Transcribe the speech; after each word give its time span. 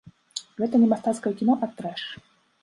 Гэта 0.61 0.79
не 0.83 0.87
мастацкае 0.93 1.33
кіно, 1.43 1.59
а 1.69 1.71
трэш. 1.83 2.01